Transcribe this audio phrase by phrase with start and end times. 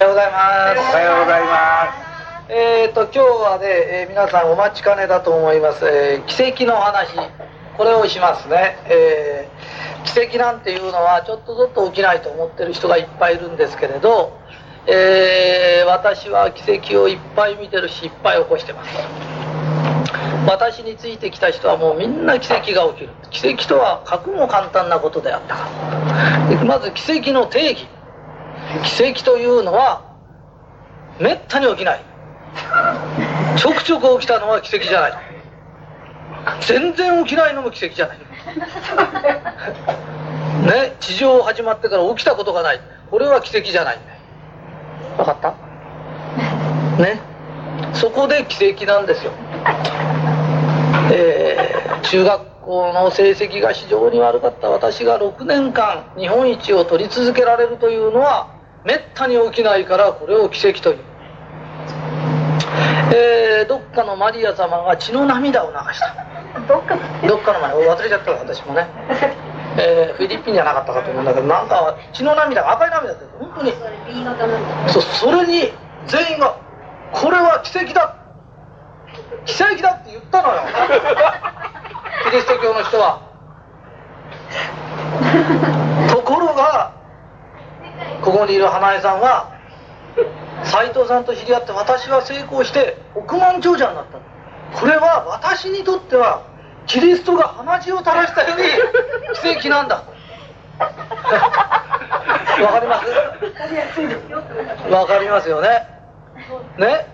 [0.00, 0.90] おはようございます。
[0.90, 1.94] おはようございま
[2.48, 7.14] えっ、と今日はね、えー皆さんお待ちかねだと思います、えー奇跡の話
[7.76, 14.36] これをしますね、えー奇跡なんていうのはちょっとずっと起きないと思ってる人がいっぱいいるんですけれど、
[14.88, 18.90] えー私は奇跡をいっぱい見てるしいっぱい起こしてます。
[20.46, 23.10] 私についてきた人はもうみんな奇跡が起きる。
[23.30, 26.64] 奇跡とは格も簡単なことであった。
[26.64, 27.86] まず奇跡の定義
[28.82, 30.02] 奇跡というのは
[31.20, 32.00] めったに起きない。
[33.56, 35.12] ちょくちょく起きたのは奇跡じゃない。
[36.66, 38.18] 全然起きないのも奇跡じゃない。
[40.66, 42.80] ね地上始まってから起きたことがない。
[43.10, 43.98] これは奇跡じゃない。
[45.16, 45.54] 分かった？
[47.02, 47.20] ね。
[47.92, 49.32] そこで奇跡なんですよ。
[51.12, 51.64] えー
[52.04, 58.48] 中学校の成績が非常に悪かった私が6年間日本一を取り続けられるというのは
[58.84, 60.98] めったに起きないからこれを奇跡という、
[63.14, 66.14] えーどっかのマリア様が血の涙を流した。
[66.68, 68.86] どっかどっかの前忘れちゃったわ私もね、
[69.78, 73.72] えーフィリピンじゃなかったかと思うんだけどなんか血の涙が赤い涙って本当に。
[74.88, 75.72] そそれに
[76.06, 76.54] 全員が
[77.12, 78.16] 「これは奇跡だ。
[79.46, 80.60] 奇跡だ」って言ったのよ。
[82.30, 83.20] キリスト教の人は。
[86.10, 86.93] ところが
[88.24, 89.52] ここにいる花江さんは
[90.64, 94.18] 斎藤さんと知り合って私は成功して億万長者になった。
[94.78, 96.42] これは私にとっては
[96.86, 98.66] キリストが鼻血を垂らしたように
[99.42, 100.04] 奇跡なんだ。
[100.80, 100.88] わ
[102.72, 104.90] かります？
[104.90, 105.68] わかりますよね。
[106.78, 107.06] ね？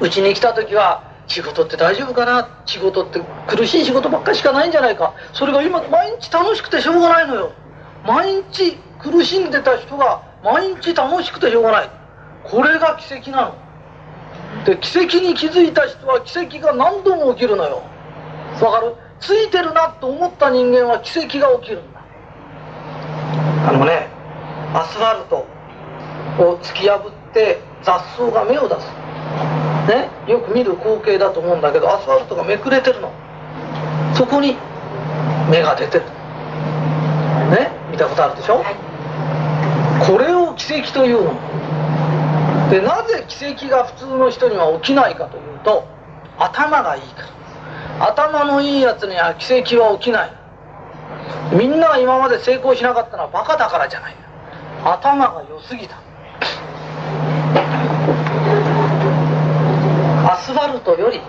[0.00, 2.48] うちに来た時は仕事って大丈夫かな？
[2.66, 5.12] 仕事って苦しい仕事ばっかしかないんじゃないか？
[5.32, 7.52] それが今毎日楽しくてしょうがないのよ。
[8.04, 11.90] 毎日苦しんでた人が毎日楽しくてしょうがない。
[12.42, 13.54] これが奇跡なの。
[14.64, 17.82] で奇跡に気づいた人は奇跡が何度も起きるのよ。
[18.62, 18.94] わかる？
[19.20, 22.00] ついてるなと思った人間は奇跡が起きるんだ。
[23.68, 24.08] あのね
[24.72, 25.46] アスファルト
[26.42, 28.86] を突き破って雑草が芽を出す。
[29.88, 30.08] ね？
[30.26, 33.12] よく見る光景だと思うんだけどアスファルトがめくれてるの。
[34.14, 34.56] そこに
[35.50, 36.04] 芽が出てる。
[37.50, 37.70] ね？
[37.90, 38.64] 見たことあるでしょ、
[40.06, 41.34] これを奇跡というの？
[42.70, 45.86] でなぜ奇跡が普通の人には起きないかというと
[46.38, 47.28] 頭がいいから。
[48.08, 50.32] 頭のいいやつには奇跡は起きない。
[51.52, 54.16] みんなが今まで成功しなかったのはバカだからじゃない。
[54.84, 55.96] 頭が良すぎた。
[60.26, 61.20] アスファルトより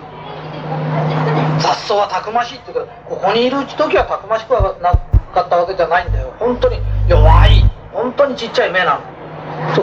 [1.60, 4.92] 雑草はたくましいって言うけどここにいる時はたくましくはな
[5.32, 6.34] かったわけじゃないんだよ。
[6.38, 7.62] 本当に弱い。
[7.96, 9.00] 本当にちっちゃい目なの。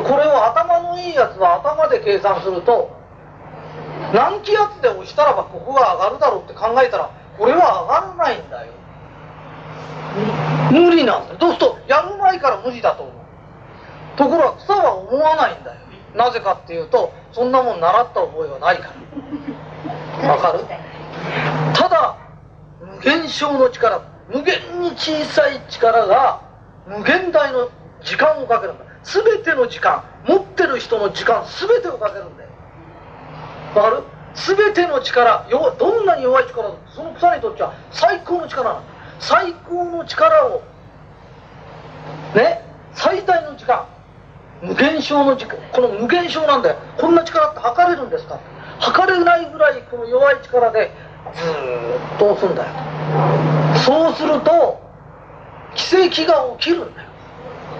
[0.04, 2.96] これを頭のいいやつは頭で計算すると
[4.14, 8.72] 何気圧で押したらばここが上がるだろうって考えたらこれは上がらないんだよ。
[10.72, 11.40] 無理なんだよ。
[11.40, 11.66] そうする？
[11.66, 13.16] とやる前から無理だと思う。
[14.16, 15.80] ところが草は思わないんだよ。
[16.16, 18.94] なぜかっていうとそんなもん習った覚えはないか
[20.22, 20.30] ら。
[20.30, 20.66] わかる？
[21.74, 22.18] ただ
[22.80, 26.42] 無限小の力無限に小さい力が
[26.86, 27.70] 無限大の
[28.04, 28.86] 時間をかけるんだ。
[29.04, 32.50] 全ての時間持ってる人の時間全てをかけるんだよ。
[33.76, 34.04] わかる？
[34.36, 40.64] 全ての力弱どんなに弱い力その草にとっては最高の力なんだ最高の力を
[42.36, 42.62] ね
[42.94, 43.88] 最大の時間
[44.62, 46.78] 無限小の時間この無限小なんだよ。
[46.98, 48.40] こんな力って測れるんですか？
[48.80, 50.92] 測れないぐらいこの弱い力で
[51.36, 52.74] ずーっと押すんだよ。
[53.86, 54.82] そうすると
[55.76, 57.10] 奇跡が起きるんだよ。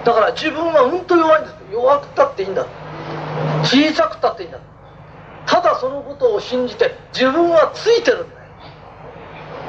[0.04, 2.66] だから自分はうんと弱いんです弱くたっていいんだ。
[3.62, 4.58] 小さくたっていいんだ。
[5.46, 8.40] ただそのことを信じて自分はついてるんだよ。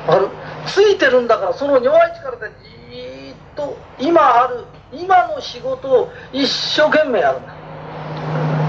[0.08, 0.30] ある？
[0.68, 2.52] ついてるんだからその弱い力で
[2.92, 7.56] じーっと今ある今の仕事を一生懸命やるんだ。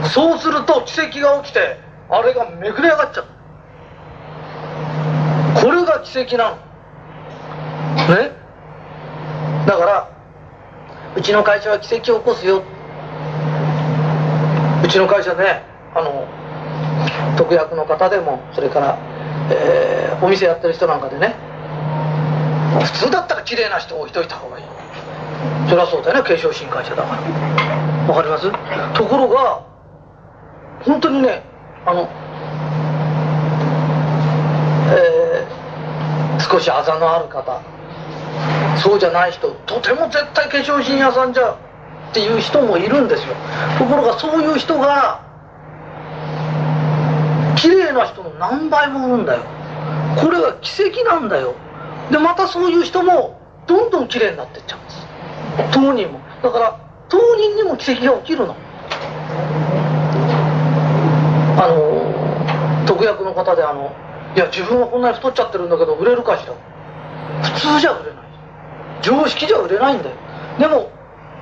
[0.09, 1.79] そうすると奇跡が起きて
[2.09, 3.27] あれがめくれ上がっちゃう。
[5.63, 6.57] これが奇跡なの。
[8.15, 8.31] ね？
[9.67, 10.16] だから
[11.17, 12.63] うちの会社は奇跡を起こすよ。
[14.85, 15.63] うちの会社ね
[15.95, 16.29] あの
[17.37, 18.99] 特約の方でもそれから、
[19.51, 21.35] えーお店やってる人なんかでね
[22.83, 24.65] 普通だったら綺麗な人を置いといた方がいい。
[25.69, 27.21] そりゃそうだよね化粧品会社だから。
[28.09, 28.51] わかります？
[28.97, 29.63] ところが
[30.85, 31.43] 本当にね
[31.85, 32.09] あの
[34.93, 37.61] えー少しあざのある方。
[38.83, 41.53] そうじゃない人とても絶対化粧品屋さんじゃ
[42.11, 43.35] っていう人もいるんですよ。
[43.79, 45.23] ところがそういう人が
[47.57, 49.43] 綺麗な人の何倍もいるんだよ。
[50.21, 51.55] これは奇跡なんだよ。
[52.11, 55.07] でまたそういう人もどんどん綺麗になってっちゃうんです。
[55.73, 56.21] 当人も。
[56.43, 58.55] だから当人にも奇跡が起きるの。
[61.59, 63.93] あの特約の方であの
[64.37, 66.55] いや自分はこんなに太っちゃってるんだけど売れるかしら。
[67.43, 68.26] 普通じゃ売れない。
[69.07, 70.17] 常識じゃ売れないんだよ。
[70.59, 70.91] でも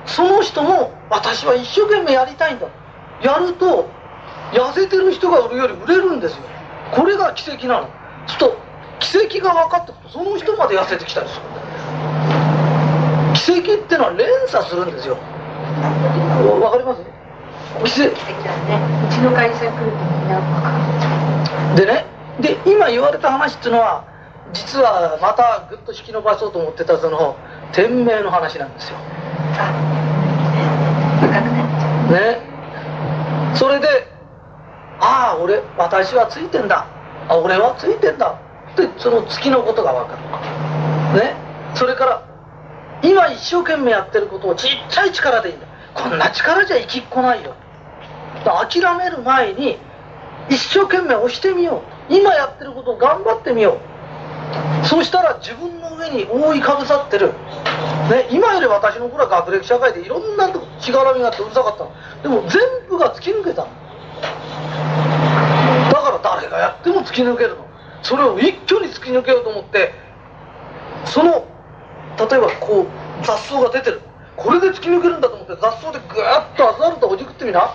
[0.04, 2.66] その人も私は一生懸命やりたいんだ。
[3.22, 3.88] やると
[4.52, 6.42] 痩せてる人が売るより売れるんですよ。
[6.92, 7.88] これが奇跡なの。
[8.26, 8.56] ちょっと
[9.00, 11.36] 奇跡が分かってくとその人まで痩せてきたりす
[13.52, 15.16] る奇跡ってのは連鎖するんですよ。
[16.60, 17.00] わかります？
[17.84, 18.14] 奇跡
[18.44, 18.78] だね。
[19.08, 20.68] うちの会社来るとみんな分か
[21.76, 21.86] る。
[21.86, 22.04] でね。
[22.40, 24.04] で今言われた話っていうのは
[24.54, 27.36] 実はまたぐっと引き伸ばそうと思ってたその
[27.72, 28.98] 天命の話なんですよ。
[32.10, 32.40] ね。
[33.54, 33.86] それで
[35.00, 36.86] ああ俺私はついてんだ。
[37.28, 38.40] あ俺はついてんだ。
[38.72, 40.16] ってその月のことが分か
[41.14, 41.20] る。
[41.20, 41.34] ね。
[41.74, 42.22] それから
[43.02, 45.66] 今一生懸命やってることをちっちゃい力でいいんだ。
[45.94, 47.54] こんな力じゃ生きっこないよ。
[48.44, 49.78] 諦める前に
[50.48, 52.14] 一生懸命押してみよう。
[52.14, 53.93] 今やってることを頑張ってみよう
[54.84, 57.28] そうしたら自分の上に覆いかぶさってる、
[58.10, 61.84] ね、今より私の頃は学歴社会でいろんなとこしがらみがあってうるさかった
[62.22, 63.68] でも全部が突き抜けたの。
[65.90, 67.66] だから誰がやっても突き抜けるの。
[68.02, 69.94] それを一挙に突き抜けようと思って
[71.06, 71.46] その
[72.18, 72.86] 例えばこう
[73.24, 74.00] 雑草が出てる。
[74.36, 77.74] これで突き抜けるんだと思って雑草でグーッとアスファルトをほじくってみな。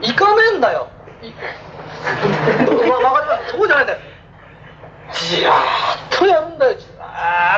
[0.00, 0.88] いかねえんだよ。
[3.02, 3.52] わかります？
[3.52, 3.98] そうじゃないんだよ
[5.12, 7.06] じわーっとやるんだよじわ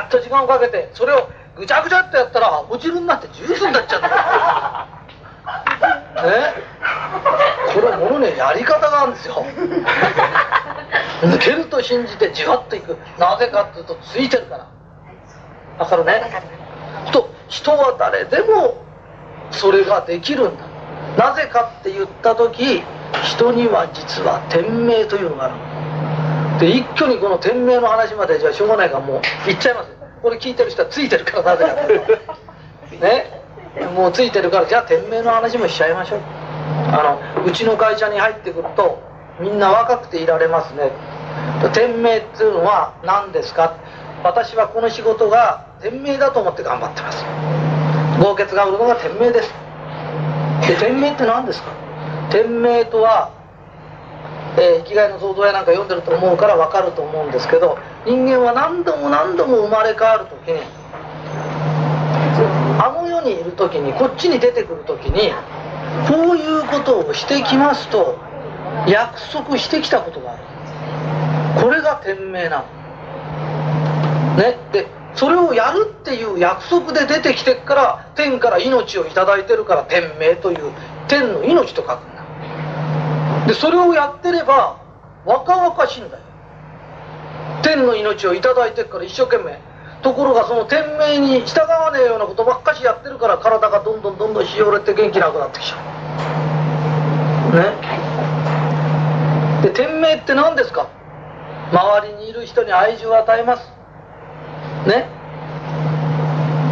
[0.11, 4.09] と時間をかけてそれをぐちゃぐちゃってやったらお汁になってジュースになっちゃうんだ
[6.23, 6.53] よね
[7.73, 9.43] これものねやり方があるんですよ。
[11.21, 12.97] 抜けると信じてじわっといく。
[13.17, 14.67] なぜかっていうとついてるから。
[15.79, 16.21] わかるね？
[17.11, 18.83] と人は誰でも
[19.51, 20.65] それができるんだ。
[21.17, 22.83] なぜかって言った時
[23.23, 31.75] 人には実は天命というのがあるで一挙にこの天命の話までじゃあしょうがないからもう言っちゃいますこれ聞いてる人はついてるからなぜか
[33.05, 33.41] ね？
[33.95, 34.65] もうついてるから。
[34.67, 36.19] じゃあ天命の話もしちゃいましょう。
[36.93, 39.01] あのうちの会社に入ってくると
[39.39, 40.91] みんな若くていられますね。
[41.73, 43.77] 天命っていうのは何ですか？
[44.23, 47.25] 私はこの仕事が天命だと思って頑張ってます。
[48.21, 49.49] 豪傑が売るのが天命です。
[50.67, 51.71] で天命って何ですか？
[52.29, 53.31] 天命とは、
[54.57, 60.59] えー、生きがいの創造やなんか読んでると思うから分かると思うんですけど人間は何度も何度も生まれ変わる時に
[62.79, 65.31] あの世にいる時にこっちに出てくる時に
[66.07, 68.17] こういうことをしてきますと
[68.87, 70.43] 約束してきたことがある。
[71.61, 72.65] これが天命なの。
[74.37, 74.57] ね。
[74.71, 80.71] でそれをやるっていう約束で出てきてから天から命を頂いてるから天命という
[81.07, 82.20] 天の命と書くんだ。
[83.47, 84.79] でそれをやってれば
[85.25, 86.23] 若々しいんだよ。
[87.63, 89.59] 天の命を頂いてるから一生懸命。
[90.01, 95.77] ところがその天命に従わねえようなことばっかしやってるから体がどんどんどんどんしおれて元気なくなってきちゃ
[97.51, 97.55] う。
[97.55, 97.65] ね？
[99.61, 100.89] で天命って何ですか？
[101.71, 103.69] 周りにいる人に愛情を与えます。
[104.87, 105.07] ね？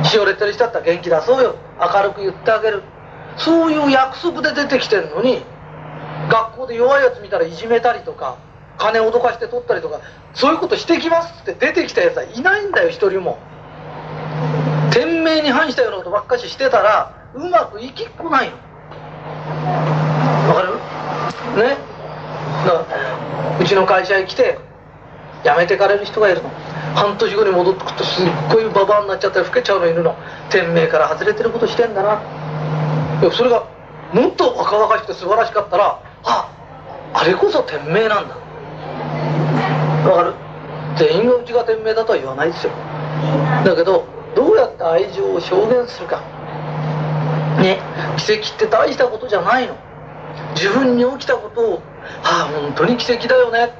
[0.03, 1.55] しおれてる人だったら元気出そうよ。
[1.79, 2.81] 明るく言ってあげる。
[3.37, 5.43] そういう約束で出てきてんのに
[6.29, 8.37] 学校で弱いやつ見たらいじめたりとか
[8.77, 9.99] 金を脅かして取ったりとか
[10.33, 13.39] そういうことしてきますって出てきたやつはいないんだよ一人も。
[14.91, 18.55] 天命に反したようなことばっかししてたらうまくいきっこないの。
[20.49, 20.73] わかる？
[21.61, 21.77] ね？
[22.65, 24.57] だからうちの会社へ来て
[25.43, 26.49] 辞めてかれる人がいるの。
[26.95, 30.15] 半年後に戻ってくるとすっごいババアになっちゃったり老けちゃうのいるの。
[30.49, 32.21] 天命から外れてることしてんだな。
[33.31, 33.67] それが
[34.13, 36.49] もっと若々しくて素晴らしかったらあ
[37.13, 38.35] あれこそ天命なんだ。
[40.09, 40.33] わかる？
[40.97, 42.71] 全員がうちが天命だとは言わないですよ。
[43.63, 46.21] だけどどうやって愛情を表現するか。
[47.61, 47.79] ね
[48.17, 49.75] 奇跡って大したことじゃないの。
[50.55, 51.81] 自分に起きたことを
[52.23, 53.73] ああ本当に奇跡だよね。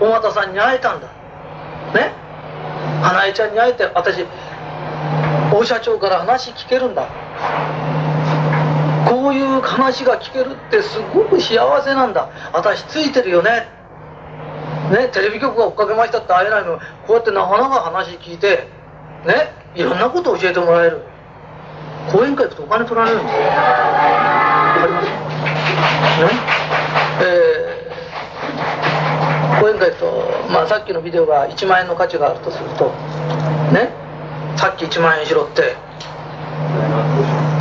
[0.00, 1.08] 尾形さんに会えたんだ。
[1.94, 2.12] ね？
[3.02, 4.24] 花江ちゃんに会えて私
[5.52, 7.08] 大社長から話聞けるんだ。
[9.56, 12.28] いう話が聞けるってすごく幸せなんだ。
[12.52, 13.68] 私ついてるよね。
[14.90, 16.78] ねテレビ局が追っかけましたって会えないの。
[17.06, 18.68] こうやってなかなか話聞いて
[19.26, 21.02] ねいろんなこと教えてもらえる。
[22.12, 23.40] 講演会行くとお金取られるんですよ。
[23.40, 23.46] わ
[24.80, 26.30] かりますね。
[27.18, 32.92] えー、講演会行くと、まあ、さっきのビデオが1万円の価値があるとすると
[33.72, 34.06] ね。
[34.56, 35.76] さっき1万円しろって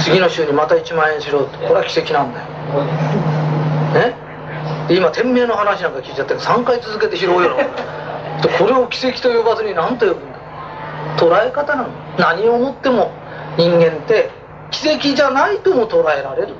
[0.05, 1.57] 次の週にまた1万円しろって。
[1.57, 2.45] これは奇跡なんだよ。
[3.95, 4.13] ね
[4.87, 7.57] 今天命の話なんか聞いちゃって3回続けてしろよ
[8.59, 10.37] これを奇跡と呼ばずに何と呼ぶんだ
[11.17, 13.11] 捉え方なの何をもっても
[13.57, 14.29] 人間って
[14.69, 16.53] 奇跡じゃないとも捉えられる。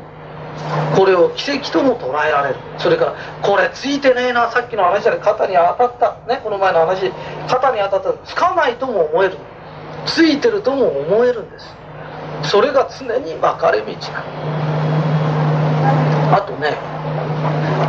[0.95, 2.55] これを奇跡とも捉えられる。
[2.79, 4.49] それからこれついてねえな。
[4.49, 6.17] さっきの話で肩に当たった。
[6.27, 7.11] ねこの前の話。
[7.47, 8.25] 肩に当たった。
[8.25, 9.37] つかないとも思える。
[10.05, 11.84] ついてるとも思えるんです。
[12.49, 13.97] それが常に分かれ道な
[16.37, 16.77] あとね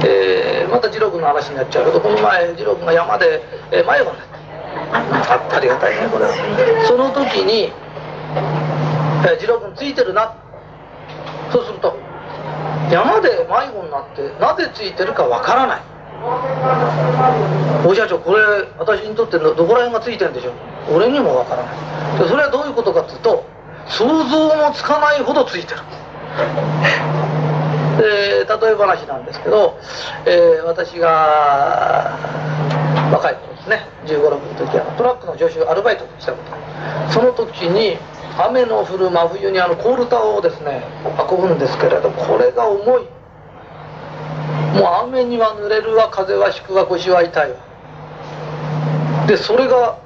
[0.04, 5.56] えー、また次郎君の話になっちゃうけどこの前次郎君が山で、え、迷子になった。
[5.56, 6.84] ありがたいねこれは。
[6.86, 7.72] その時に、
[9.24, 10.36] えー、次郎君ついてるな。
[11.50, 11.96] そうすると
[12.90, 15.82] 山で迷子になってなぜついてるかわからない。
[17.86, 18.42] お社長これ
[18.78, 20.50] 私にとってどこら辺がついてるんでしょ
[20.90, 20.96] う。
[20.96, 22.28] 俺にもわからない。
[22.28, 23.44] それはどういうことかっていうと
[23.88, 25.80] 想像もつかないほどついてる。
[27.98, 29.78] え、例え話なんですけど、
[30.26, 32.12] えー、私が
[33.12, 36.38] 若い頃ですね1 5 6の時はトラックの助手アルバイトをしたこ
[37.08, 37.96] とその時に
[38.38, 40.84] 雨の降る真冬にあのコールタをですね
[41.30, 43.06] 運ぶんですけれどこれが重い。
[44.76, 47.56] もう雨には濡れるわ風は敷くわ腰は痛いわ。
[49.26, 49.96] でそれが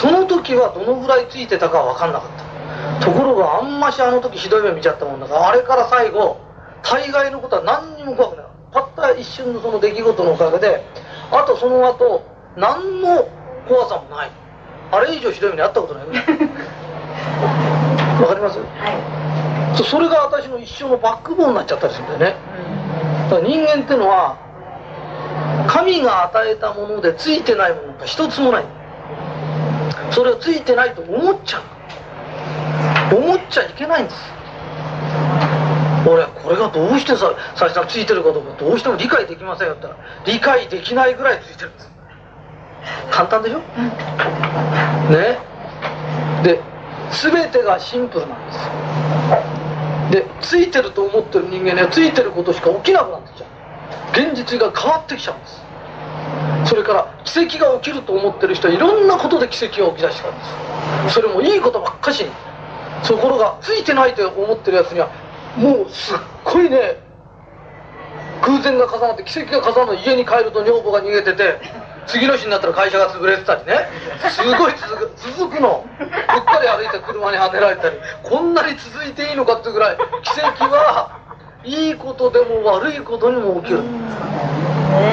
[0.00, 3.04] その時はどのぐらいついてたかは分かんなかった。
[3.04, 6.40] ところがあんましあの時ひどい目見ちゃったもんだからあれから最後
[6.82, 8.46] 大概のことは何にも怖くない。
[8.72, 10.84] たった一瞬のその出来事のおかげで
[11.30, 13.28] あとその後何の
[13.68, 14.44] 怖さもない。
[14.90, 16.06] あれ以上ひどい目にあったことない
[18.22, 22.36] わかります、はい、それが私の一生のバックボーンになっちゃったりするんだよね、
[23.30, 24.36] だから人間ってのは
[25.66, 28.64] 神が与えたものでついてないものが一つもない
[30.14, 31.58] それをついてないと思っちゃ
[33.12, 33.16] う。
[33.16, 34.16] 思っちゃいけないんです。
[36.06, 41.90] 俺これがどうしてさ最初ついてるかどうかどうしても理解できませんよって言ったら理解できないぐらいついてるんです。
[43.10, 43.58] 簡単でしょ？
[45.10, 45.38] ね？
[46.42, 46.60] で
[47.10, 48.58] 全てがシンプルなんです
[50.12, 53.50] でついてると思ってる人間にはついてることしか起きなくなってきちゃう。
[54.12, 55.63] 現実が変わってきちゃうんです
[56.66, 61.14] それから奇跡が起きると思ってる人はいろんなことで奇跡が起き出したんです。
[61.14, 62.24] それもいいことばっかし。
[62.24, 62.30] に
[63.06, 65.10] ところがついてないと思ってるやつには
[65.56, 66.98] もうすっごいね
[68.46, 71.60] 偶然が重なって奇跡が重なって家に帰ると女房が逃げてて
[72.06, 73.88] 次の日になったら会社が潰れてたりね。
[74.30, 75.86] すごい続く続くの。
[75.98, 81.20] うっかり歩いた車にはねられたりこんなに続いていいのかっていうぐらい奇跡は
[81.64, 83.82] いいことでも悪いことにも起きる。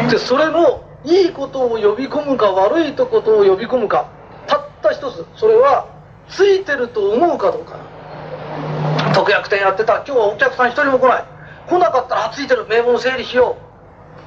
[0.09, 4.09] でそれのいいことを呼び込むか悪いことを呼び込むか。
[4.47, 5.87] たった一つそれは
[6.29, 7.79] ついてると思うかどうか。
[9.13, 11.25] 特約店やってた今日はお客さん一人も来ない。
[11.67, 13.57] 来なかったらついてる名簿の整理しよ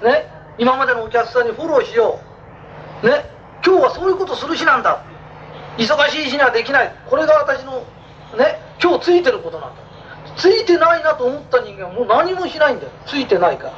[0.03, 0.05] う。
[0.05, 0.29] ね。
[0.59, 2.21] 今までのお客さんにフォローしよ
[3.03, 3.07] う。
[3.07, 3.25] ね。
[3.65, 5.05] 今日はそういうことする日なんだ。
[5.79, 6.95] 忙しい日にはできない。
[7.09, 7.85] これが私の
[8.37, 8.61] ね。
[8.83, 9.83] 今日ついてることなんだ。
[10.37, 12.91] ついてないなと思った人間はもう何もしないんだよ。
[13.07, 13.73] ついてないから。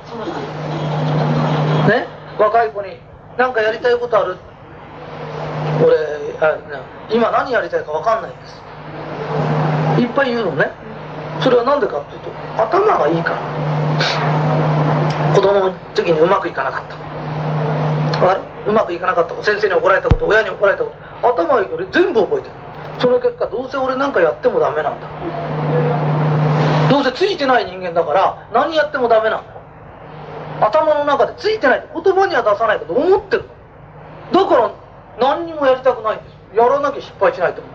[1.89, 2.07] ね
[2.39, 2.99] 若い子に
[3.39, 4.37] 何かやりたいことある？
[5.85, 5.97] 俺
[6.41, 6.57] あ
[7.11, 8.61] 今何やりたいか分かんないんです。
[10.01, 10.71] いっぱい言うのね。
[11.41, 12.31] それは何でかっていうと
[12.63, 13.39] 頭がいいから。
[15.35, 16.97] 子供の時にうまくいかなかった。
[18.69, 19.35] うまくいかなかった。
[19.45, 20.91] 先生に怒られたこと親に怒られたこ
[21.23, 21.29] と。
[21.29, 22.55] 頭がいいから全部覚えてる。
[22.99, 25.09] その結果どうせ俺なんかやってもダメなんだ。
[26.89, 29.56] どうせついてない人間だから何やってもダメなんだ。
[30.61, 33.45] 頭の中でついてないと言葉には出さないけど思ってる
[34.33, 34.73] だから
[35.21, 37.75] 何にもやりたくないんですやらなきゃ失敗しないと思う。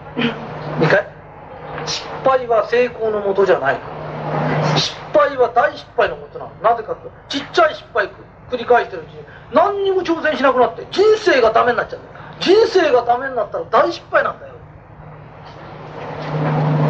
[0.81, 1.07] 2回。
[1.85, 3.79] 失敗は成功のもとじゃない。
[4.75, 6.51] 失敗は大失敗のもとなの。
[6.63, 8.09] なぜかとちっちゃい失敗
[8.49, 9.19] 繰り返してるうちに
[9.53, 11.99] 何にも挑戦しなくなって人生がダメになっちゃう。
[12.39, 14.53] 人生がダメになったら大失敗なんだよ。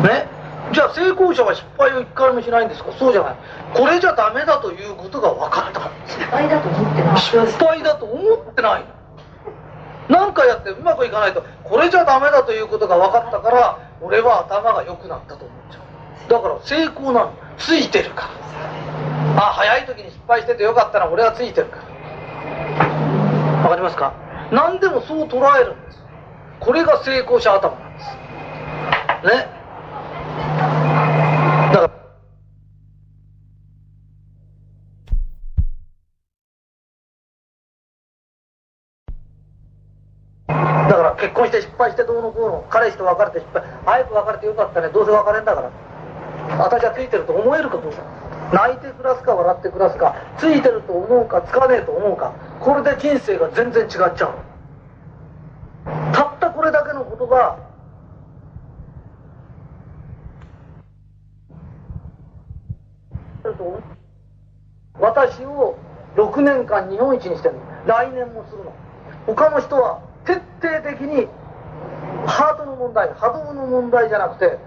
[0.03, 0.27] ね？
[0.73, 2.91] じゃあ成功者は失敗を一回もしないんですか？
[2.97, 3.35] そうじゃない。
[3.73, 5.91] これじゃダメだということが分かった。
[6.07, 8.85] 失敗だと思ってない失敗だと思ってない
[10.09, 11.43] 何かやってうまくいかないと。
[11.63, 15.79] これじゃダメだということが分かったから俺は頭が良くなったと思っちゃ
[16.27, 16.29] う。
[16.29, 17.33] だから成功なの。
[17.57, 18.29] ついてるか
[19.35, 19.43] ら。
[19.47, 21.83] あ早い時に失敗しててよかったら俺はついてるから。
[23.61, 24.13] 分かりますか？
[24.51, 25.99] 何でもそう捉えるんです。
[26.59, 28.05] これが成功者頭なんです。
[29.37, 29.60] ね？
[31.71, 32.01] だから。
[40.89, 42.65] だから結婚して失敗してどうのこうの。
[42.69, 43.63] 彼氏と別れて失敗。
[43.85, 44.89] 早く別れてよかったね。
[44.89, 45.71] どうせ別れんだから。
[46.57, 48.03] 私はついてると思えるかどうか
[48.51, 50.15] 泣いて暮らすか笑って暮らすか。
[50.37, 52.33] ついてると思うかつかねえと思うか。
[52.59, 54.51] これで人生が全然違っちゃう
[56.13, 57.57] たったこれだけのことが
[64.99, 65.77] 私を
[66.15, 67.61] 6年間日本一にしてるの。
[67.85, 68.71] 来年もするの。
[69.27, 71.27] 他の人は徹底的に
[72.25, 74.57] ハートの問題波動の問題じゃなくて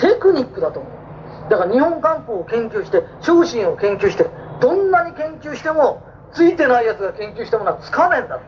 [0.00, 0.92] テクニックだと思う。
[1.50, 4.26] だから日本漢方を研究して昇進を研究して
[4.60, 6.02] どんなに研究しても
[6.32, 8.38] ついてないやつが研究したものはつかねえんだ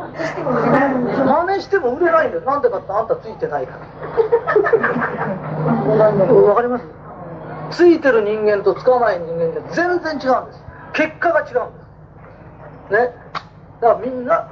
[0.00, 2.42] 真似しても売れないんだよ。
[2.42, 3.80] なんでかってあんたついてないから。
[6.48, 6.99] わかります？
[7.70, 10.62] ついてる人間とつかない人間で全然違うんです。
[10.92, 11.80] 結果が違うんで
[12.88, 12.92] す。
[12.92, 13.14] ね。
[13.80, 14.48] だからみんな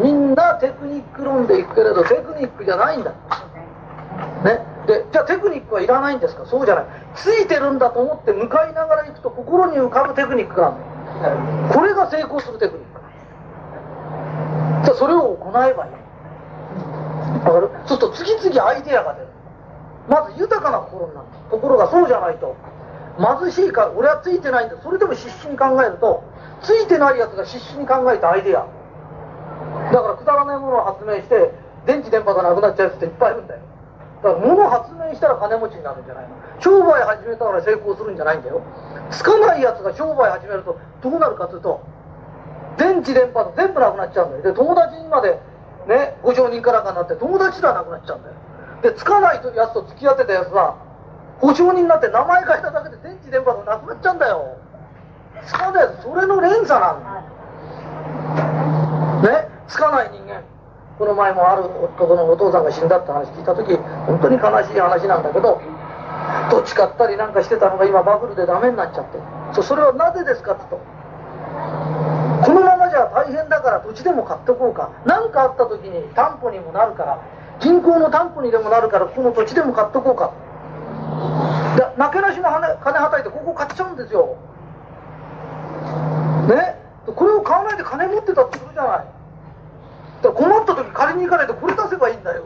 [0.00, 3.12] みんなテクニック論でいくけれどテクニックじゃないんだ。
[4.44, 4.64] ね。
[4.86, 6.44] でじゃあテクニックはいらないんですか？
[6.46, 6.84] そうじゃない。
[7.14, 11.68] ついてるんだと思って向かいながら行くと心に浮かぶテクニックがあるの。
[11.72, 13.00] これが成功するテクニック。
[14.84, 15.92] じゃあそれを行えばいい。
[17.46, 17.70] わかる？
[17.86, 19.28] そうすると次々アイデアが出る。
[20.08, 21.26] まず豊かな心になる。
[21.50, 22.56] ところがそうじゃないと
[23.16, 26.24] 貧しいか俺はついてないんだそれでも必死に考えると
[26.62, 28.66] ついてないやつが必死に考えたアイデア。
[29.92, 31.52] だからくだらないものを発明して
[31.86, 33.60] 電池電波がなくなっちゃうやつっていっぱいいるんだよ。
[34.22, 36.30] だから物を発明したら金持ちになるんじゃないの。
[36.60, 38.62] 商売始めたから成功するんじゃないんだよ。
[39.10, 41.80] つかないやつが商売始めるとどうなるかというと
[42.78, 44.42] 電池電波と全部なくなっちゃうんだよ。
[44.42, 45.38] で友達にまで
[45.86, 48.34] ねご承認からかになって友達すらなくなっちゃうんだよ。
[48.84, 50.76] でつかないやつと付き合ってたやつは
[51.40, 54.58] 保証人になって名前変えただけで電池電波がなくなっちゃうんだよ。
[55.46, 57.24] つかないそれの連鎖なんだ。
[59.24, 59.48] ね？
[59.68, 60.44] つかない人間。
[60.98, 63.74] この前もある男のお父さんが死んだって話聞いた時
[64.06, 65.60] 本当に悲しい話なんだけど
[66.50, 69.18] 土地買ったりなんかしてたのが今バブルでダメになっちゃって。
[69.54, 70.76] そそれはなぜですかってと。
[70.76, 74.92] このままじゃ大変だから土地でも買っておこうか。
[75.06, 77.18] 何かあった時に担保にもなるから
[77.60, 80.32] 銀行の担保にでもなるからこの土地でも買っとこうか。
[81.76, 84.36] でなけなしの金はたいてここ買っちゃうんですよ。
[86.48, 86.76] ね？
[87.06, 89.04] これを買わないで金持ってたってするじゃない。
[90.22, 92.44] だ困った時借りに行かないとこれ出せばいいんだよ。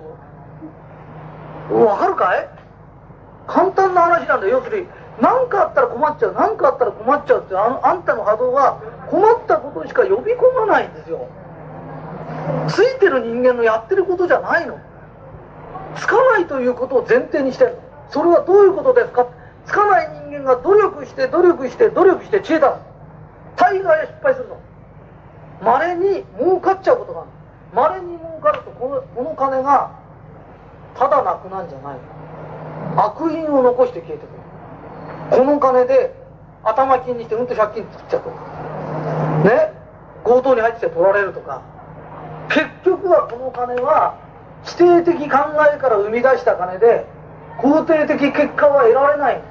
[1.71, 2.49] わかるかい？
[3.47, 4.59] 簡単な話なんだよ。
[4.59, 4.89] 要するに
[5.21, 11.29] 何かあったら困っちゃう何かあったら困っちゃうってああんたの波動は困ったことしか呼び込まないんですよ。
[12.69, 14.79] ついてる人間のやってることじゃないの。
[15.99, 17.77] つかないということを前提にしてる
[18.11, 19.27] それはどういうことですか？
[19.67, 22.73] つかない人間が努力して努力して努力して知恵出す
[23.57, 24.57] 大概失敗するの。
[25.63, 27.31] まれに儲かっちゃうことがある。
[27.75, 29.91] まれに儲かるとこのこの金が
[30.97, 31.99] ただなくなんじゃない。
[32.97, 35.45] 悪因を残して消えてくる。
[35.45, 36.15] この金で
[36.65, 38.37] 頭金にしてうんと借金作っちゃうとか。
[39.45, 39.73] ね？
[40.25, 41.61] 強盗に入って取られるとか。
[42.49, 44.17] 結局はこの金は
[44.65, 45.39] 否定的考
[45.75, 47.07] えから生み出した金で
[47.61, 49.43] 肯定的結果は得られない。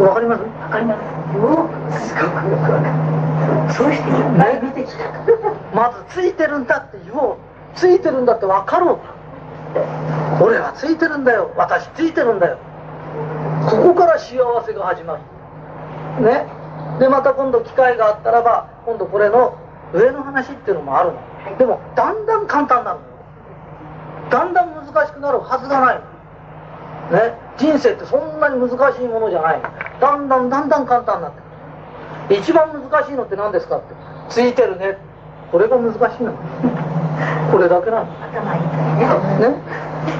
[0.00, 0.42] わかります？
[0.42, 0.98] わかります
[1.36, 1.68] よ。
[1.92, 2.88] すごくよくわか
[3.68, 3.72] る。
[3.72, 5.04] そうしていっぱい出てきた。
[5.76, 7.36] まずついてるんだって言おう。
[7.74, 8.98] ついてるんだって分かろう。
[10.42, 11.50] 俺はついてるんだよ。
[11.56, 12.56] 私ついてるんだよ。
[13.68, 15.18] ここから幸せが始ま
[16.18, 16.24] る。
[16.24, 16.46] ね？
[16.98, 19.54] でまた今度機会があったらば今度これの
[19.92, 21.14] 上の話っていうのもあるの
[21.58, 23.00] でもだんだん簡単なの。
[24.30, 26.00] だんだん難しくなるはずがない。
[27.10, 27.34] のね。
[27.56, 29.60] 人生ってそんなに難しいものじゃない。
[30.00, 31.32] だんだんだんだん簡単になっ
[32.28, 33.94] て一番難しいのって何ですかって。
[34.28, 34.96] ついてるね。
[35.50, 36.32] これが難しいの。
[37.50, 38.06] これだけなの。
[38.22, 38.62] 頭いい
[39.06, 39.48] からね。
[39.48, 39.54] ね。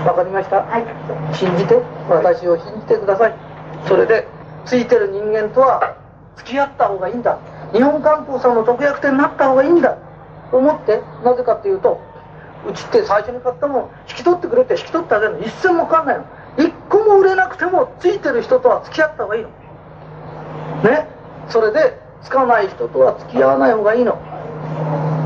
[0.05, 0.57] わかりました？
[0.57, 0.85] はい。
[1.33, 1.81] 信じて。
[2.09, 3.35] 私を信じてください。
[3.87, 4.27] それで
[4.65, 5.95] ついてる人間とは
[6.37, 7.39] 付き合った方がいいんだ。
[7.73, 9.91] 日本観光さんの特約店になった方がいいんだ。
[9.91, 10.10] と
[10.53, 12.01] 思ってなぜかっていうと
[12.69, 15.41] うちって最初に買ったもん引き取ってくれて引き取ってあげるの。
[15.41, 16.25] 一銭もかかんないの。
[16.59, 19.49] 一個も売れなくてもついてる人とは付き合った方がいいの。
[20.83, 21.07] ね？
[21.49, 24.15] それでつかない人とは付き合わない方がいいの。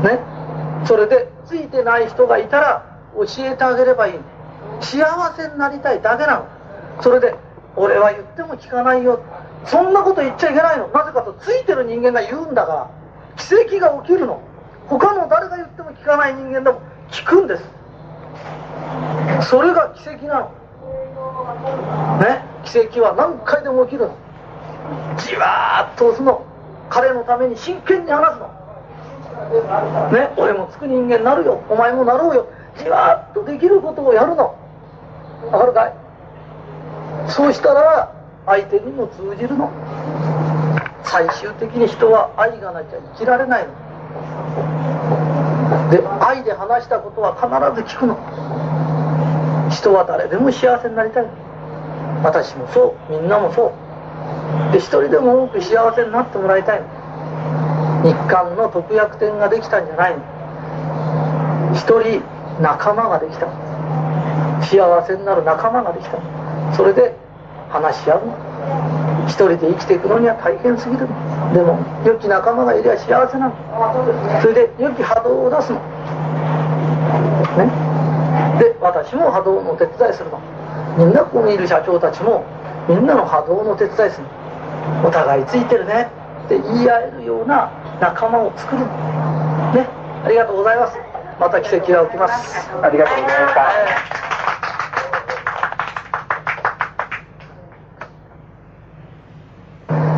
[0.03, 0.19] ね？
[0.85, 4.21] それでついてない人がいたら教えてあげればいいの。
[4.81, 6.47] 幸せになりたいだけなの。
[7.01, 7.35] それで
[7.75, 9.21] 俺は言っても聞かないよ。
[9.65, 10.87] そんなこと言っちゃいけないの。
[10.89, 12.89] なぜかとついてる人間が言うんだから
[13.35, 14.41] 奇跡が起きるの。
[14.87, 17.63] 他の誰が言っても聞かない人間でも聞くんです。
[19.49, 20.51] それが奇跡なの。
[22.19, 22.43] ね？
[22.63, 24.15] 奇跡は何回でも起きるの。
[25.17, 26.45] じわーっと押すの。
[26.89, 28.47] 彼のために真剣に話すの。
[30.11, 30.29] ね？
[30.37, 31.63] 俺もつく人間になるよ。
[31.69, 32.47] お前もなろうよ。
[32.77, 34.55] じわーっとできることをやるの。
[35.51, 35.93] わかるかい？
[37.27, 38.13] そうしたら
[38.45, 39.71] 相手にも通じるの。
[41.03, 43.73] 最終的に人は愛がなきゃ生きられないの。
[45.91, 47.47] で愛で話したことは必
[47.81, 48.17] ず聞くの。
[49.69, 51.25] 人は誰でも幸せになりたい。
[52.23, 53.11] 私もそう。
[53.11, 54.71] みんなもそう。
[54.71, 56.81] で一人でも多く幸せになってもらいたい。
[58.03, 60.23] 日韓の特約店ができたんじゃないの。
[61.73, 62.21] 一人
[62.61, 63.47] 仲間ができた。
[64.61, 66.17] 幸せになる仲間ができた。
[66.75, 67.15] それで
[67.69, 69.25] 話し合うの。
[69.27, 71.34] 一人で生きていくのには大変すぎるの。
[71.53, 74.41] でも良き仲間がいれば幸せなの。
[74.41, 75.79] それで良き波動を出すの。
[77.57, 77.71] ね。
[78.59, 80.39] で私も波動の手伝いするの。
[80.97, 82.43] みんなここにいる社長たちも
[82.87, 84.29] みんなの波動の手伝いするの。
[85.07, 86.09] お互いついてるね。
[86.45, 88.87] って言い合えるような仲間を作るの。
[89.73, 89.87] ね。
[90.23, 90.97] ありがとうございます。
[91.39, 92.69] また奇跡が起きます。
[92.81, 94.25] ありがとうございました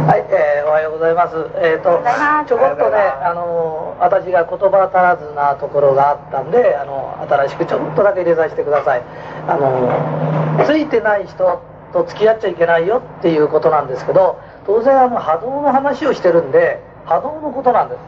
[0.08, 1.36] はい、えーおはようございます。
[1.62, 2.02] えっ、と、
[2.48, 9.04] ちょこっとね、あの、私が言葉足らずなところがあったんで、あの、新しくちょっとだけ入れさせてください。
[9.48, 11.62] あの、ついてない人
[11.94, 18.00] と付き合っちゃいけないよっていうことなんですけど、当然あの、波動の話をしてるんで、波動のことなんです。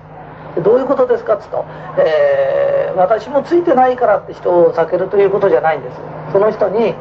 [0.56, 1.66] でどういうことですかっつうと、
[1.98, 5.96] えー私もついてないからって人を避けるということじゃないんです。
[6.34, 6.96] その人に、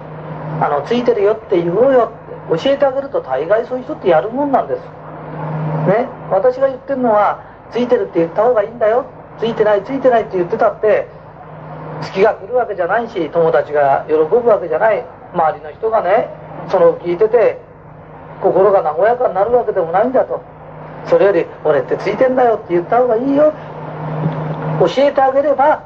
[0.61, 2.12] あの、ついてるよって言おうよ
[2.48, 4.81] って教えてあげると大概そういう人ってやるもんなんです。
[5.88, 9.07] ね、私が言ってるのはついてるって言った方がいいんだよ。
[9.40, 11.09] ついてないついてないって言ってたって
[12.03, 15.05] 月が来るわけじゃないし友達が喜ぶわけじゃない。
[15.33, 16.29] 周りの人がね
[16.68, 17.61] それを聞いてて
[18.42, 20.42] 心が和やかになるわけでもないんだと。
[21.07, 23.55] それより俺ってついてんだよって言った方がいいよ。
[24.81, 25.83] 教えてあげれば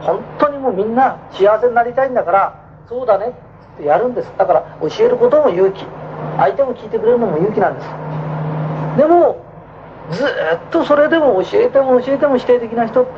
[0.00, 3.34] 本当にもうみんな幸せになりたいんだからそうだね
[3.76, 4.32] ってやるんです。
[4.36, 5.86] だから教えることも勇気。
[6.38, 7.86] 相手も聞いてくれるのも勇気なんです。
[8.96, 9.38] でも
[10.10, 10.26] ずっ
[10.70, 13.10] とそれでも教えても教えても否定的な人って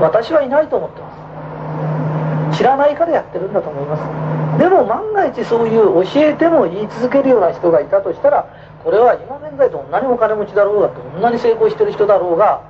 [0.00, 2.58] 私はいないと思ってます。
[2.58, 4.58] 知らないからやってるんだと思います。
[4.58, 8.46] でも万が一そういう教えても言い続けるような人がいたとしたら
[8.82, 12.62] これは今現在どんなにお金持ちだろうがどんなに成功してる人だろうが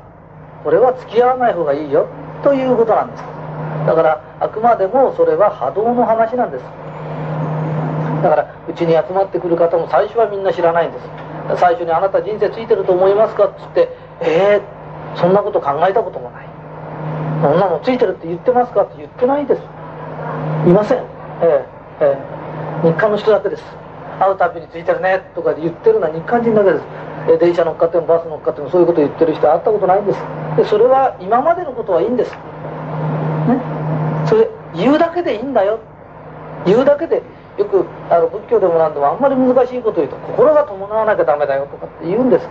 [0.63, 2.09] これは付き合わない方がいいよ
[2.43, 3.25] ということなんです。
[3.87, 6.65] だからあくまでもそれは波動の話なんです。
[8.23, 11.30] だからうちに集まってくる方も最初はみんな知らないんです。
[11.57, 13.89] 最初に「あなた人生ついてると思いますか?」っつって
[14.21, 16.47] 「えー、そんなこと考えたこともない」
[17.43, 19.63] 「そんなのついてるって言ってますか?」って言ってないです。
[20.67, 20.99] いません。
[20.99, 21.03] え
[21.43, 21.65] え
[22.01, 22.19] え
[22.85, 23.65] え日韓の人だけです。
[24.19, 25.23] 会うたびについてるね。
[25.35, 26.85] とか言ってるのは日韓人だけです。
[27.29, 30.23] え電車乗っかってもバス乗っかってもそういうこと言ってる人会ったことないんです。
[30.57, 32.33] でそれは今までのことはいいんです。
[32.33, 32.39] ね。
[34.27, 35.79] それ言うだけでいいんだよ。
[36.67, 37.23] 言うだけで
[37.59, 42.49] よくあの仏教でもなんでもあんまり難しいこと言うと心が伴わなきゃダメだよとかって言うんです。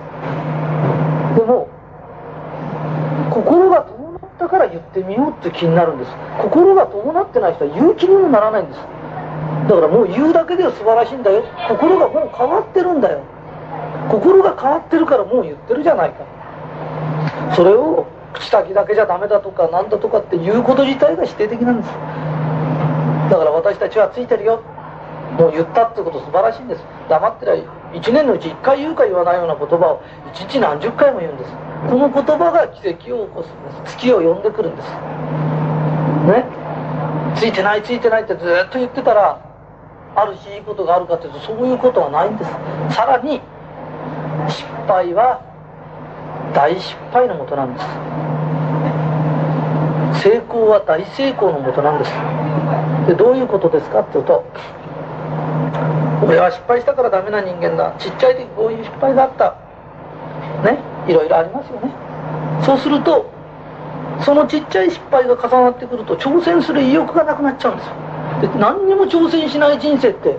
[1.36, 1.68] でも
[3.32, 6.12] 心が伴ったから言ってみようって気になるんです。
[6.42, 8.80] 心が伴ってない人は言う気にもならないんです。
[9.70, 11.44] だからもう言うだけでは素晴らしいんだよ。
[11.68, 13.22] 心がもう変わってるんだよ。
[14.10, 16.26] 心が変わってるからもう言ってるじゃないか。
[17.56, 21.92] それを口先だけじゃダメだとかなんだとかっていうこと自体が否定的なんです。
[23.30, 24.62] だから私たちはついてるよ。
[25.38, 26.84] もう言ったってこと素晴らしいんです。
[27.10, 27.56] 黙ってりゃ
[27.94, 30.02] 1年のうち1回言うか言わないような言葉を
[30.34, 31.52] 1日何十回も言うんです。
[31.90, 33.98] この言葉が奇跡を起こすんです。
[33.98, 34.90] 月を呼んでくるんです。
[36.28, 36.46] ね。
[37.36, 39.40] ついてないついてないってずっと言ってたら
[40.16, 42.52] あるしいいことがあるかっていうとそういうことはないんです。
[42.96, 43.42] さらに
[44.50, 45.42] 失敗は
[46.54, 47.86] 大失敗のもとなんです。
[50.22, 52.12] 成功は大成功のもとなんです。
[53.08, 54.46] でどういうことですかっていうと
[56.22, 57.96] 俺は失敗したからダメな人間だ。
[57.98, 59.56] ちっちゃい時こういう失敗があった。
[60.64, 60.78] ね？
[61.08, 61.92] いろいろありますよね。
[62.66, 63.32] そうすると
[64.26, 67.94] そのちっちゃい失敗が重なってくると挑戦する意欲がなくなっちゃうんですよ。
[68.54, 70.38] で何にも挑戦しない人生って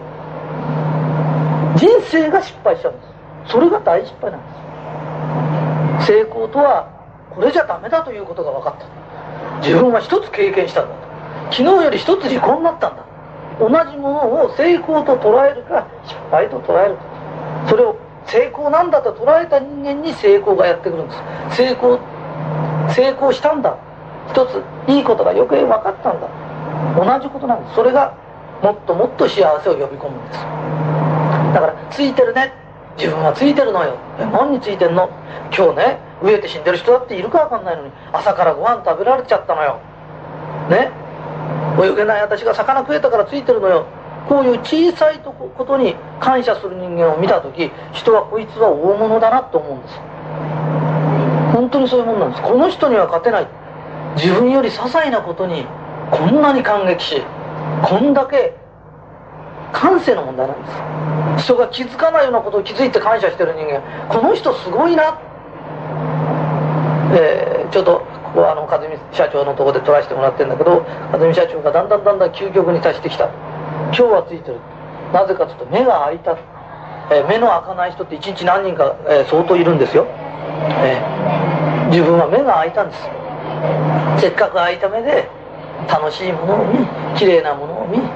[1.76, 3.02] 人生が失敗しちゃうんで
[3.46, 3.52] す。
[3.52, 4.40] それが大失敗なん
[5.98, 6.12] です。
[6.12, 6.88] 成功とは
[7.34, 8.86] これじゃダメだということが分かった。
[9.66, 10.94] 自分は一つ経験したんだ
[11.50, 13.04] 昨日より一つ時効になったんだ
[13.60, 17.02] 同じものを成功と捉えるか失敗と捉えるか
[17.68, 17.96] それを
[18.26, 21.12] 成功なんだと捉えた人間に成功がやってくるんで
[21.50, 21.56] す。
[21.56, 21.98] 成功
[22.94, 23.76] 成功したんだ。
[24.30, 26.28] 一ついいことがよく分かったんだ。
[26.96, 27.74] 同じことなんです。
[27.74, 28.14] それが
[28.62, 30.40] もっともっと幸せを呼び込むんです。
[31.54, 32.52] だからついてるね。
[32.96, 33.96] 自分はついてるのよ。
[34.18, 35.08] 何についてんの？
[35.56, 39.80] 今日ね飢えて死んでる人だっているかわかんないのに朝からご飯食べられちゃったのよ。
[40.68, 40.92] ね？
[41.78, 43.86] 泳げない私が魚食えたからついてるのよ。
[44.28, 49.94] こういう小さいとこことに感謝する人間を見た時人はこいつは大物だなと思うんです。
[51.52, 52.42] 本当にそういうもんなんです。
[52.42, 53.48] この人には勝てない。
[54.16, 55.66] 自分より些細なことに
[56.10, 57.22] こんなに感激し
[57.82, 58.54] こんだけ
[59.72, 60.62] 感性の問題なん
[61.36, 61.44] です。
[61.46, 63.80] 人が気づかないようなことを気づいて感謝してる人間。
[64.08, 65.18] この人すごいな。
[67.12, 68.02] えー、ちょっと
[68.36, 73.28] あの和美社長のとこで撮らせてもらってるんだけど和美社長がだんだんだんだん究極に達してきた。
[73.90, 74.58] 今日はついてる。
[75.12, 76.38] なぜかというと目が開いた、
[77.10, 83.02] えー、目の開かない人って一日何人か、えー、相当いるんですよ、えー、自分は目が開いたんです。
[84.20, 85.28] せっかく開いた目で
[85.88, 86.86] 楽しいものを見
[87.18, 88.06] 綺麗なものを見ね。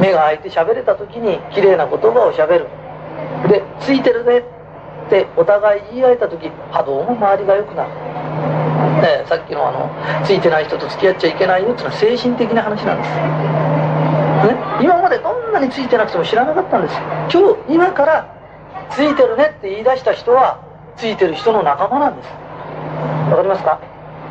[0.00, 2.68] 目が開いて喋れた時に綺麗な言葉をしゃべる。
[3.48, 4.42] でついてるねっ
[5.10, 7.90] てお互い言い合えた時波動も周りが良くなる、
[9.06, 9.88] ね、さっきのあの
[10.26, 16.96] ついてない人と付き合っちゃいけないよっていうのは精神的な話なんです、ね、今までどんなについてなくても知らなかったんです
[17.30, 18.34] 今日今から
[18.90, 20.60] ついてるねって言い出した人は
[20.96, 22.30] ついてる人の仲間なんです。
[23.30, 23.80] わかりますか？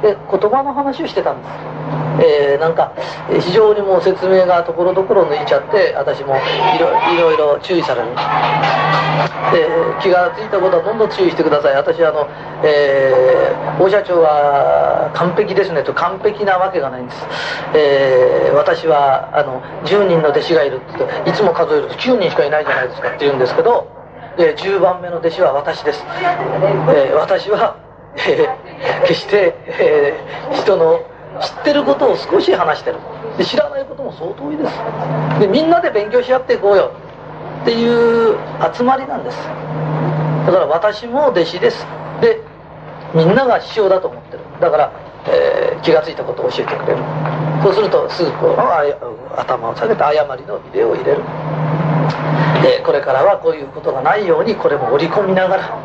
[0.01, 1.74] で言葉の話をしてたんです。
[2.21, 2.93] えー、なんか
[3.41, 11.75] 非常にもう説明がところどころ抜いちゃって私もいろいろいろ注意される、えー、気が付いたことはどんどん注意してください。
[11.75, 12.27] 私あの、
[12.63, 17.17] えー、大社長は完璧ですねと完璧なわけがないんです、
[17.75, 23.87] えー、私はあの10人の弟子がいるっていつも数えると9人しかいないじゃないですかって言うんですけど、
[24.37, 27.77] えー、10番目の弟子は私です、えー、私は、
[28.27, 30.99] えー、決して、えー、人の
[31.41, 32.97] 知ってることを少し話してる。
[33.37, 34.71] で知らないことも相当多いです。
[35.39, 36.91] でみんなで勉強し合っていこうよ。
[37.61, 38.37] っていう
[38.73, 39.37] 集まりなんです。
[40.45, 41.85] だから私も弟子です。
[42.21, 42.39] で
[43.13, 44.39] みんなが師匠だと思ってる。
[44.61, 44.91] だから、
[45.27, 46.99] えー、気が付いたことを教えてくれる。
[47.63, 51.23] そうするとすぐこう頭を下げて誤りのビデオを入れる。
[52.61, 55.79] でこれからはこういうことがないようにこれも織り込みながら、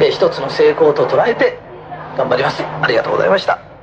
[0.00, 1.58] えー、一つの成功と捉えて
[2.16, 2.62] 頑張ります。
[2.62, 3.73] ありがとうございました。